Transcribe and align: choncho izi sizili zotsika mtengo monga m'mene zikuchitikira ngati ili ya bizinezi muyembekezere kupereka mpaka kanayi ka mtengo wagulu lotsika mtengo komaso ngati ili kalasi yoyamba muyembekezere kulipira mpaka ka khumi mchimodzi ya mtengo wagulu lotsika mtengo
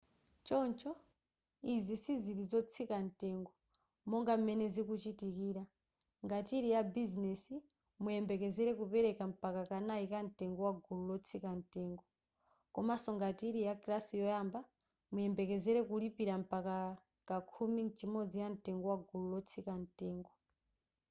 choncho 0.47 0.91
izi 1.75 1.95
sizili 2.03 2.43
zotsika 2.51 2.95
mtengo 3.07 3.51
monga 4.09 4.33
m'mene 4.37 4.65
zikuchitikira 4.75 5.63
ngati 6.25 6.51
ili 6.59 6.69
ya 6.75 6.81
bizinezi 6.93 7.55
muyembekezere 8.01 8.71
kupereka 8.79 9.23
mpaka 9.33 9.61
kanayi 9.69 10.05
ka 10.11 10.19
mtengo 10.27 10.59
wagulu 10.67 11.01
lotsika 11.09 11.49
mtengo 11.59 12.03
komaso 12.75 13.09
ngati 13.17 13.43
ili 13.49 13.61
kalasi 13.83 14.13
yoyamba 14.21 14.59
muyembekezere 15.11 15.79
kulipira 15.89 16.33
mpaka 16.43 16.75
ka 17.27 17.35
khumi 17.51 17.81
mchimodzi 17.87 18.37
ya 18.43 18.47
mtengo 18.53 18.85
wagulu 18.91 19.25
lotsika 19.33 19.73
mtengo 19.83 20.31